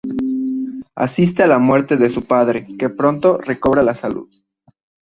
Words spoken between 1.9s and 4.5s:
de su padre que pronto recobra la salud.